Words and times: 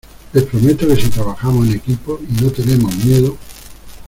les 0.33 0.41
prometo 0.41 0.87
que 0.87 0.95
si 0.99 1.11
trabajamos 1.11 1.67
en 1.67 1.75
equipo 1.75 2.19
y 2.27 2.41
no 2.41 2.51
tenemos 2.51 2.91
miedo 3.05 3.37